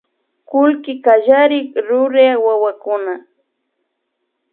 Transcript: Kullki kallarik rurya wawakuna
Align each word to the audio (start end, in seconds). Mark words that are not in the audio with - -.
Kullki 0.49 0.93
kallarik 1.05 1.67
rurya 1.87 2.33
wawakuna 2.45 3.13